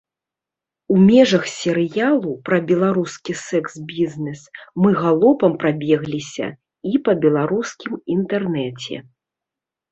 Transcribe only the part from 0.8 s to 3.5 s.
У межах серыялу пра беларускі